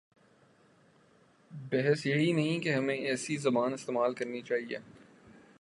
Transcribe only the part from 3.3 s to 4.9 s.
زبان استعمال کرنی چاہیے۔